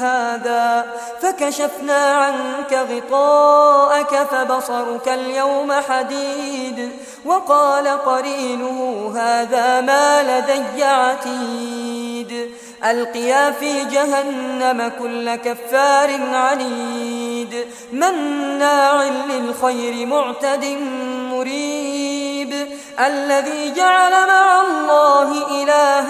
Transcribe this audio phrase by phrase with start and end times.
[0.00, 0.86] هذا
[1.20, 6.90] فكشفنا عنك غطاءك فبصرك اليوم حديد
[7.24, 12.50] وقال قرينه هذا ما لدي عتيد
[12.84, 20.64] ألقيا في جهنم كل كفار عنيد مناع للخير معتد
[21.30, 22.54] مريب
[23.00, 25.62] الذي جعل مع الله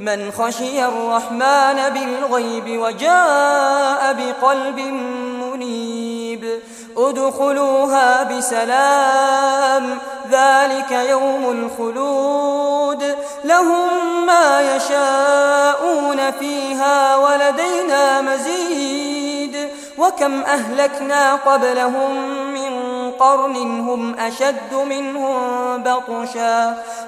[0.00, 4.78] من خشي الرحمن بالغيب وجاء بقلب
[5.40, 6.60] منيب.
[6.96, 9.98] ادخلوها بسلام
[10.30, 13.16] ذلك يوم الخلود.
[13.44, 19.68] لهم ما يشاءون فيها ولدينا مزيد.
[19.98, 22.14] وكم أهلكنا قبلهم
[22.52, 26.82] من قرن هم أشد منهم بطشا.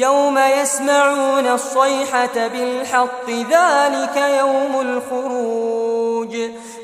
[0.00, 6.36] يوم يسمعون الصيحة بالحق ذلك يوم الخروج.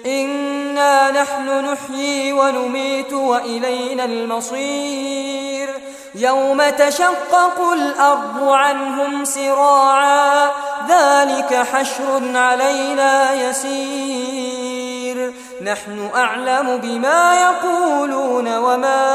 [0.07, 5.69] إنا نحن نحيي ونميت وإلينا المصير.
[6.15, 10.51] يوم تشقق الأرض عنهم سراعا
[10.89, 15.33] ذلك حشر علينا يسير.
[15.63, 19.07] نحن أعلم بما يقولون وما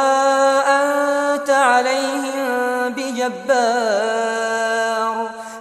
[0.67, 2.30] أنت عليهم
[3.29, 5.15] بجبار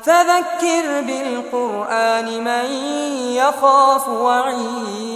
[0.05, 2.71] فذكر بالقرآن من
[3.35, 5.10] يخاف وعيد.